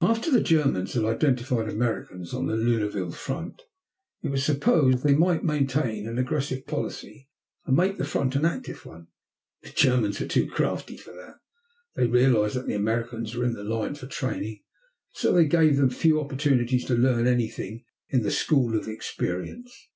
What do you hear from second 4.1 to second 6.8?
it was supposed that they might maintain an aggressive